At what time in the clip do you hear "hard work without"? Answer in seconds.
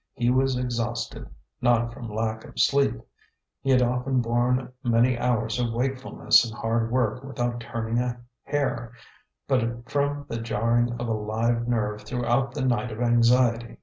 6.57-7.59